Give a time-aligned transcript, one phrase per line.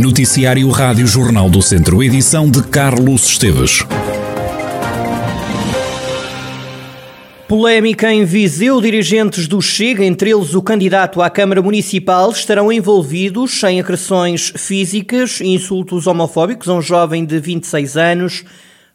[0.00, 3.84] Noticiário Rádio Jornal do Centro, edição de Carlos Esteves.
[7.46, 13.62] Polémica em Viseu, dirigentes do Chega, entre eles o candidato à Câmara Municipal, estarão envolvidos
[13.64, 18.44] em agressões físicas e insultos homofóbicos a um jovem de 26 anos.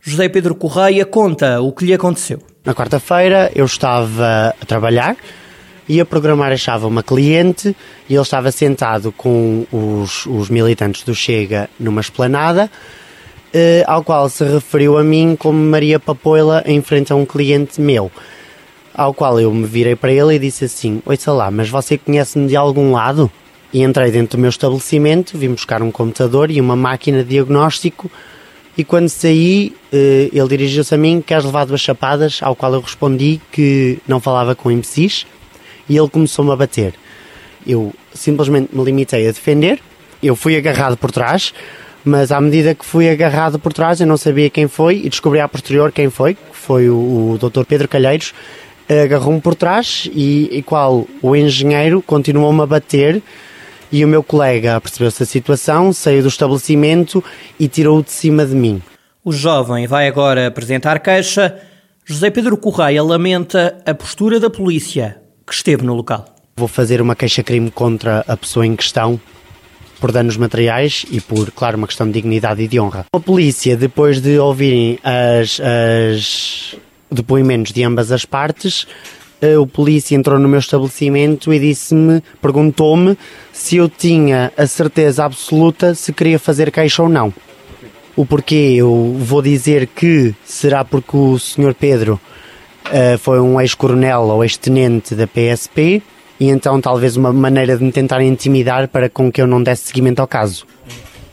[0.00, 2.38] José Pedro Correia conta o que lhe aconteceu.
[2.64, 5.18] Na quarta-feira eu estava a trabalhar
[6.04, 7.76] programar a chave a uma cliente
[8.08, 12.70] e ele estava sentado com os, os militantes do Chega numa esplanada,
[13.52, 17.80] eh, ao qual se referiu a mim como Maria Papoila em frente a um cliente
[17.80, 18.10] meu.
[18.94, 22.46] Ao qual eu me virei para ele e disse assim: Oi, lá, mas você conhece-me
[22.46, 23.30] de algum lado?
[23.72, 28.08] E entrei dentro do meu estabelecimento, vim buscar um computador e uma máquina de diagnóstico.
[28.78, 32.38] E quando saí, eh, ele dirigiu-se a mim: Queres levar duas chapadas?
[32.40, 35.26] Ao qual eu respondi que não falava com imbecis
[35.88, 36.94] e ele começou-me a bater.
[37.66, 39.80] Eu simplesmente me limitei a defender,
[40.22, 41.52] eu fui agarrado por trás,
[42.04, 45.40] mas à medida que fui agarrado por trás eu não sabia quem foi e descobri
[45.40, 46.94] a posterior quem foi, que foi o,
[47.32, 47.64] o Dr.
[47.64, 48.34] Pedro Calheiros,
[48.88, 53.22] agarrou-me por trás e, e qual o engenheiro continuou-me a bater
[53.90, 57.24] e o meu colega percebeu-se a situação, saiu do estabelecimento
[57.58, 58.82] e tirou-o de cima de mim.
[59.24, 61.58] O jovem vai agora apresentar queixa.
[62.04, 66.24] José Pedro Correia lamenta a postura da polícia que esteve no local.
[66.56, 69.20] Vou fazer uma queixa-crime contra a pessoa em questão
[70.00, 73.06] por danos materiais e por, claro, uma questão de dignidade e de honra.
[73.12, 76.76] A polícia, depois de ouvirem as, as
[77.10, 78.86] depoimentos de ambas as partes,
[79.40, 83.16] eh, o polícia entrou no meu estabelecimento e disse-me, perguntou-me
[83.52, 87.32] se eu tinha a certeza absoluta se queria fazer queixa ou não.
[88.16, 91.74] O porquê eu vou dizer que será porque o Sr.
[91.74, 92.20] Pedro
[92.86, 96.02] uh, foi um ex-coronel ou ex-tenente da PSP
[96.38, 99.88] e então talvez uma maneira de me tentar intimidar para com que eu não desse
[99.88, 100.66] seguimento ao caso.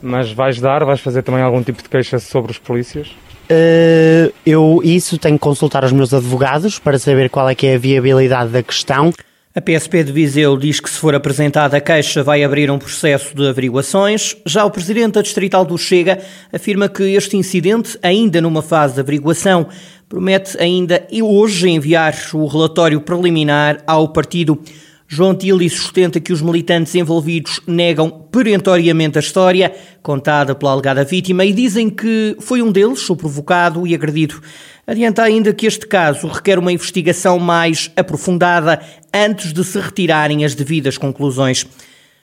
[0.00, 3.08] Mas vais dar, vais fazer também algum tipo de queixa sobre os polícias?
[3.50, 7.74] Uh, eu isso tenho que consultar os meus advogados para saber qual é que é
[7.74, 9.12] a viabilidade da questão.
[9.54, 13.36] A PSP de Viseu diz que se for apresentada a queixa vai abrir um processo
[13.36, 14.34] de averiguações.
[14.46, 19.00] Já o presidente da Distrital do Chega afirma que este incidente, ainda numa fase de
[19.00, 19.68] averiguação,
[20.12, 24.60] promete ainda hoje enviar o relatório preliminar ao partido.
[25.08, 31.46] João Tilly sustenta que os militantes envolvidos negam perentoriamente a história contada pela alegada vítima
[31.46, 34.38] e dizem que foi um deles o provocado e agredido.
[34.86, 38.82] Adianta ainda que este caso requer uma investigação mais aprofundada
[39.14, 41.66] antes de se retirarem as devidas conclusões.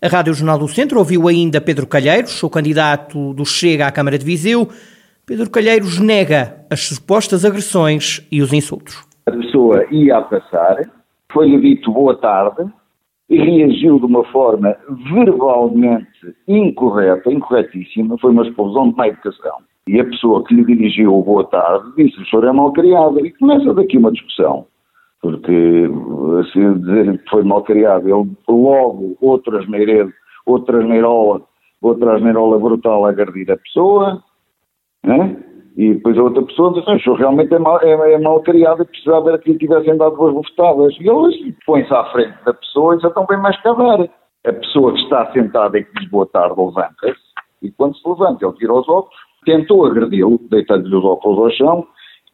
[0.00, 4.16] A Rádio Jornal do Centro ouviu ainda Pedro Calheiros, o candidato do Chega à Câmara
[4.16, 4.70] de Viseu,
[5.26, 9.02] Pedro Calheiros nega as supostas agressões e os insultos.
[9.26, 10.82] A pessoa ia a passar,
[11.32, 12.70] foi-lhe dito boa tarde
[13.30, 14.76] e reagiu de uma forma
[15.14, 19.56] verbalmente incorreta, incorretíssima, foi uma explosão de má educação.
[19.88, 23.24] E a pessoa que lhe dirigiu o boa tarde disse o senhor é mal criado.
[23.24, 24.66] E começa daqui uma discussão.
[25.22, 25.88] Porque
[26.52, 30.06] se dizer que foi mal criado, ele logo outra asneira,
[30.44, 31.42] outra asneirola,
[31.80, 34.22] outra asneirola brutal a agredir a pessoa,
[35.04, 35.36] né?
[35.76, 38.86] E depois a outra pessoa diz, senhor realmente é mal, é, é mal criado e
[38.86, 40.94] precisava que lhe tivessem dado duas bofetadas.
[41.00, 44.08] E ele põe-se à frente da pessoa e já estão bem mais cavar.
[44.46, 48.44] A pessoa que está sentada e que diz boa tarde levanta-se e quando se levanta
[48.44, 51.86] ele tira os óculos, tentou agredi-lo, deitando-lhe os óculos ao chão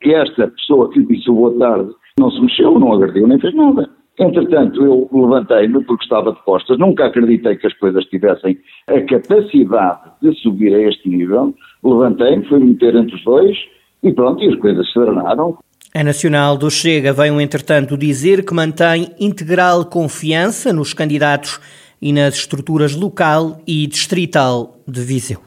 [0.04, 3.54] e esta pessoa que lhe disse boa tarde não se mexeu, não agrediu, nem fez
[3.54, 3.88] nada.
[4.18, 8.58] Entretanto, eu levantei-me porque estava de costas, nunca acreditei que as coisas tivessem
[8.88, 11.54] a capacidade de subir a este nível.
[11.82, 13.56] Levantei-me, fui meter entre os dois
[14.02, 15.58] e pronto, e as coisas se drenaram.
[15.92, 21.60] A Nacional do Chega veio, entretanto, dizer que mantém integral confiança nos candidatos
[22.00, 25.40] e nas estruturas local e distrital de Viseu.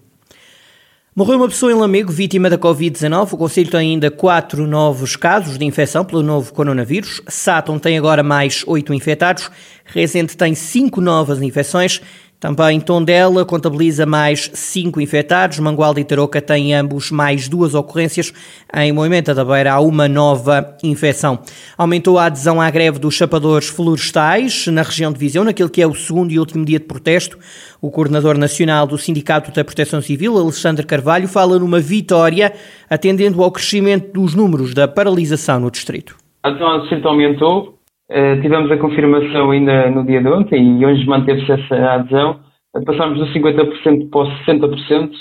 [1.16, 3.34] Morreu uma pessoa em Lamego vítima da Covid-19.
[3.34, 7.22] O Conselho tem ainda quatro novos casos de infecção pelo novo coronavírus.
[7.28, 9.52] Sátão tem agora mais oito infectados.
[9.86, 12.02] Rezende tem cinco novas infecções.
[12.44, 15.60] Também Tondela contabiliza mais cinco infectados.
[15.60, 18.34] Mangualde e Tarouca têm ambos mais duas ocorrências.
[18.76, 21.40] Em Moimenta da Beira há uma nova infecção.
[21.78, 25.88] Aumentou a adesão à greve dos chapadores florestais na região de Viseu, naquele que é
[25.88, 27.40] o segundo e último dia de protesto.
[27.82, 32.52] O coordenador nacional do Sindicato da Proteção Civil, Alexandre Carvalho, fala numa vitória
[32.90, 36.18] atendendo ao crescimento dos números da paralisação no distrito.
[36.44, 37.80] A adesão aumentou
[38.14, 42.40] eh, tivemos a confirmação ainda no dia de ontem e hoje manteve-se essa adesão.
[42.86, 45.12] Passámos dos 50% para os 60%,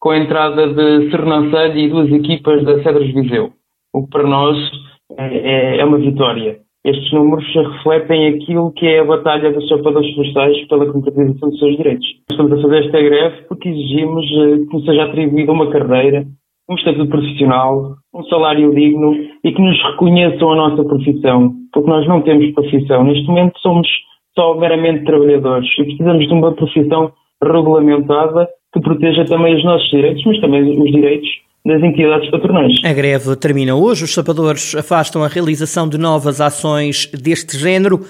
[0.00, 3.50] com a entrada de Sernancelho e duas equipas da Cedras Viseu,
[3.92, 4.56] o que para nós
[5.18, 6.58] é, é, é uma vitória.
[6.84, 11.76] Estes números refletem aquilo que é a batalha dos sapadores florestais pela concretização dos seus
[11.76, 12.06] direitos.
[12.30, 16.24] Estamos a fazer esta greve porque exigimos eh, que nos seja atribuída uma carreira,
[16.68, 22.06] um estatuto profissional, um salário digno e que nos reconheçam a nossa profissão, porque nós
[22.06, 23.04] não temos profissão.
[23.04, 23.88] Neste momento somos
[24.34, 27.12] só meramente trabalhadores e precisamos de uma profissão
[27.42, 31.28] regulamentada que proteja também os nossos direitos, mas também os direitos
[31.64, 32.72] das entidades patronais.
[32.84, 34.04] A greve termina hoje.
[34.04, 38.00] Os sapadores afastam a realização de novas ações deste género,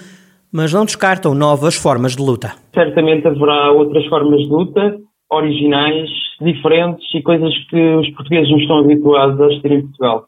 [0.51, 2.53] mas não descartam novas formas de luta.
[2.73, 4.97] Certamente haverá outras formas de luta,
[5.31, 6.09] originais,
[6.41, 10.25] diferentes e coisas que os portugueses não estão habituados a assistir em Portugal.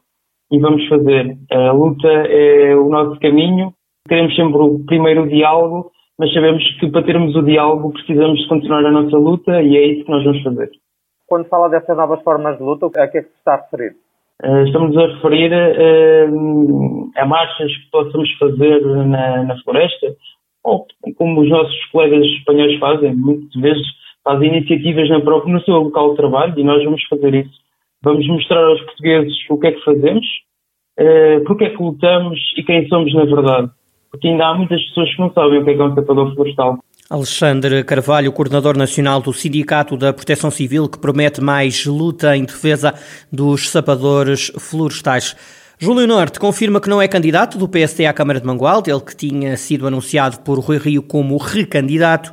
[0.50, 1.36] E vamos fazer.
[1.50, 3.72] A luta é o nosso caminho.
[4.08, 8.90] Queremos sempre o primeiro diálogo, mas sabemos que para termos o diálogo precisamos continuar a
[8.90, 10.70] nossa luta e é isso que nós vamos fazer.
[11.26, 13.96] Quando fala dessas novas formas de luta, a que é que se está a referir?
[14.44, 20.14] Uh, estamos a referir uh, a marchas que possamos fazer na, na, floresta,
[20.64, 20.84] ou
[21.16, 23.86] como os nossos colegas espanhóis fazem, muitas vezes
[24.24, 27.62] fazem iniciativas na própria, no seu local de trabalho e nós vamos fazer isso.
[28.02, 30.26] Vamos mostrar aos portugueses o que é que fazemos,
[30.98, 33.70] uh, porque é que lutamos e quem somos na verdade.
[34.10, 36.34] Porque ainda há muitas pessoas que não sabem o que é, que é um sapador
[36.34, 36.78] florestal.
[37.08, 42.94] Alexandre Carvalho, coordenador nacional do Sindicato da Proteção Civil, que promete mais luta em defesa
[43.30, 45.36] dos sapadores florestais.
[45.78, 49.16] Júlio Norte confirma que não é candidato do PSD à Câmara de Mangualde, ele que
[49.16, 52.32] tinha sido anunciado por Rui Rio como recandidato.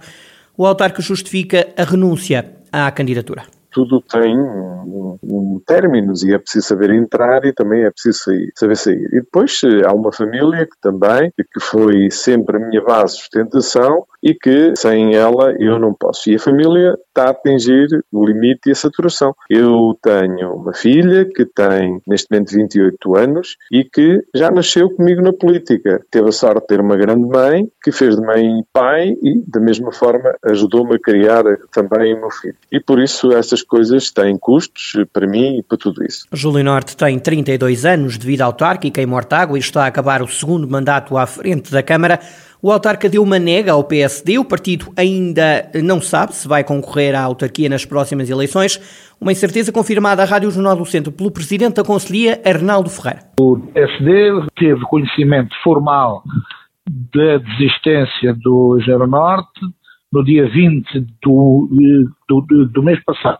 [0.61, 3.45] O autarca justifica a renúncia à candidatura
[3.79, 8.51] tudo tem um, um términos e é preciso saber entrar e também é preciso sair,
[8.53, 9.07] saber sair.
[9.13, 13.21] E depois eh, há uma família que também, que foi sempre a minha base de
[13.21, 16.29] sustentação e que sem ela eu não posso.
[16.29, 19.33] E a família está a atingir o limite e a saturação.
[19.49, 25.21] Eu tenho uma filha que tem neste momento 28 anos e que já nasceu comigo
[25.21, 26.01] na política.
[26.11, 29.41] Teve a sorte de ter uma grande mãe que fez de mãe e pai e
[29.47, 32.57] da mesma forma ajudou-me a criar também o meu filho.
[32.71, 36.25] E por isso essas coisas têm custos para mim e para tudo isso.
[36.33, 40.27] Júlio Norte tem 32 anos de vida autárquica em Mortágua e está a acabar o
[40.27, 42.19] segundo mandato à frente da Câmara.
[42.61, 44.37] O autarca deu uma nega ao PSD.
[44.37, 48.77] O partido ainda não sabe se vai concorrer à autarquia nas próximas eleições.
[49.21, 53.21] Uma incerteza confirmada à Rádio Jornal do Centro pelo presidente da Conselhia, Arnaldo Ferreira.
[53.39, 54.11] O PSD
[54.57, 56.23] teve conhecimento formal
[57.13, 59.61] da desistência do Gero Norte
[60.11, 61.69] no dia 20 do,
[62.27, 63.39] do, do, do mês passado.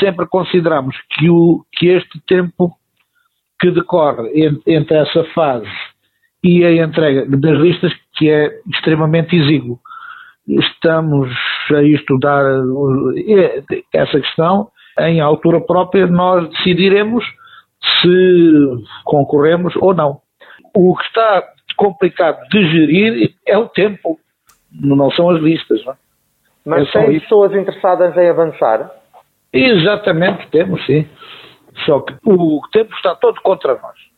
[0.00, 2.72] Sempre consideramos que, o, que este tempo
[3.58, 4.30] que decorre
[4.66, 5.70] entre essa fase
[6.42, 9.80] e a entrega das listas, que é extremamente exíguo.
[10.46, 11.28] Estamos
[11.74, 12.44] a estudar
[13.16, 14.68] eh, essa questão.
[15.00, 17.24] Em altura própria, nós decidiremos
[18.00, 20.20] se concorremos ou não.
[20.74, 21.42] O que está
[21.76, 24.18] complicado de gerir é o tempo,
[24.72, 25.84] não são as listas.
[25.84, 25.96] Não é?
[26.64, 28.90] Mas é tem pessoas interessadas em avançar?
[29.52, 31.06] Exatamente, temos sim.
[31.84, 34.15] Só que o tempo está todo contra nós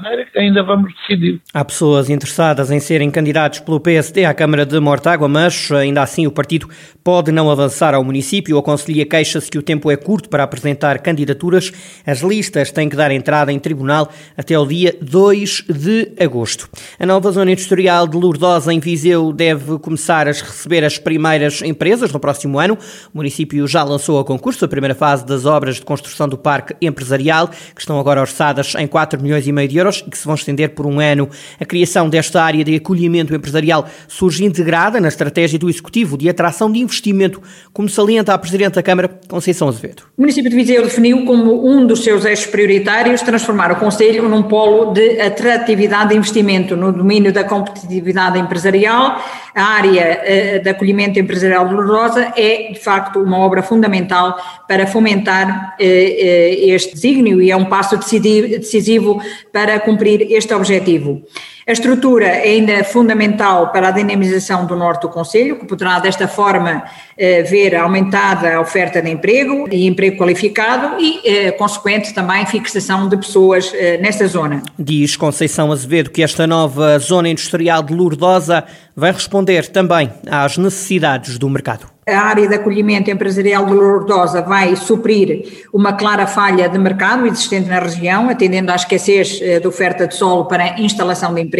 [0.00, 1.40] maneira que ainda vamos decidir.
[1.52, 6.26] Há pessoas interessadas em serem candidatos pelo PSD à Câmara de Mortágua, mas ainda assim
[6.26, 6.68] o partido
[7.04, 8.58] pode não avançar ao município.
[8.58, 11.72] A Conselhia queixa-se que o tempo é curto para apresentar candidaturas.
[12.04, 16.68] As listas têm que dar entrada em tribunal até o dia 2 de agosto.
[16.98, 22.12] A nova zona industrial de Lourdosa, em Viseu, deve começar a receber as primeiras empresas
[22.12, 22.76] no próximo ano.
[23.12, 26.74] O município já lançou a concurso a primeira fase das obras de construção do parque
[26.82, 30.24] empresarial, que estão agora orçadas em 4 milhões e meio de euros euros, que se
[30.24, 31.28] vão estender por um ano.
[31.60, 36.70] A criação desta área de acolhimento empresarial surge integrada na estratégia do Executivo de atração
[36.70, 40.04] de investimento, como salienta a Presidente da Câmara, Conceição Azevedo.
[40.16, 44.42] O município de Viseu definiu como um dos seus eixos prioritários transformar o Conselho num
[44.42, 49.22] polo de atratividade de investimento no domínio da competitividade empresarial.
[49.54, 50.20] A área
[50.58, 54.36] uh, de acolhimento empresarial dolorosa é, de facto, uma obra fundamental
[54.66, 59.22] para fomentar uh, uh, este desígnio e é um passo decisivo
[59.52, 61.22] para cumprir este objetivo.
[61.66, 66.28] A estrutura é ainda fundamental para a dinamização do norte do Conselho, que poderá desta
[66.28, 66.84] forma
[67.16, 73.08] eh, ver aumentada a oferta de emprego e emprego qualificado e, eh, consequente, também fixação
[73.08, 74.62] de pessoas eh, nesta zona.
[74.78, 81.38] Diz Conceição Azevedo que esta nova zona industrial de Lourdosa vai responder também às necessidades
[81.38, 86.78] do mercado a área de acolhimento empresarial de Lourdosa vai suprir uma clara falha de
[86.78, 91.53] mercado existente na região, atendendo à escassez de oferta de solo para instalação de empresas.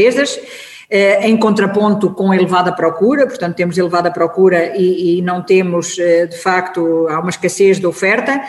[1.22, 7.06] Em contraponto com elevada procura, portanto, temos elevada procura e, e não temos, de facto,
[7.08, 8.40] há uma escassez de oferta.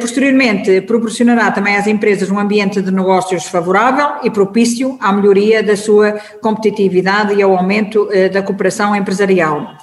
[0.00, 5.76] Posteriormente, proporcionará também às empresas um ambiente de negócios favorável e propício à melhoria da
[5.76, 9.76] sua competitividade e ao aumento da cooperação empresarial.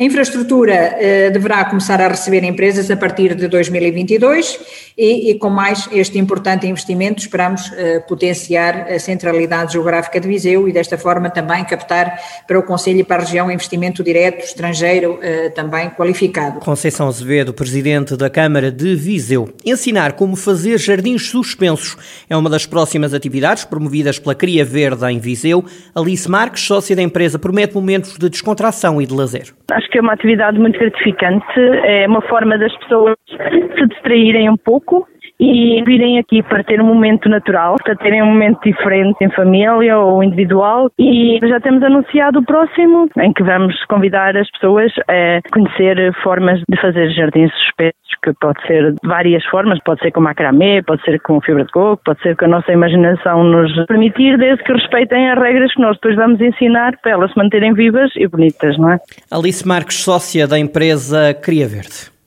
[0.00, 4.58] A infraestrutura eh, deverá começar a receber empresas a partir de 2022
[4.96, 10.66] e, e com mais este importante investimento esperamos eh, potenciar a centralidade geográfica de Viseu
[10.66, 15.18] e desta forma também captar para o Conselho e para a região investimento direto estrangeiro
[15.20, 16.60] eh, também qualificado.
[16.60, 19.52] Conceição Azevedo, Presidente da Câmara de Viseu.
[19.66, 25.18] Ensinar como fazer jardins suspensos é uma das próximas atividades promovidas pela Cria Verde em
[25.18, 25.62] Viseu.
[25.94, 29.52] Alice Marques, sócia da empresa, promete momentos de descontração e de lazer.
[29.70, 34.56] Acho que é uma atividade muito gratificante, é uma forma das pessoas se distraírem um
[34.56, 35.06] pouco
[35.40, 39.98] e virem aqui para ter um momento natural, para terem um momento diferente em família
[39.98, 45.40] ou individual e já temos anunciado o próximo em que vamos convidar as pessoas a
[45.50, 50.20] conhecer formas de fazer jardins suspensos que pode ser de várias formas, pode ser com
[50.20, 54.36] macramê, pode ser com fibra de coco, pode ser com a nossa imaginação nos permitir,
[54.36, 58.10] desde que respeitem as regras que nós depois vamos ensinar para elas se manterem vivas
[58.16, 58.98] e bonitas, não é?
[59.30, 62.19] Alice Marques, sócia da empresa Cria Verde.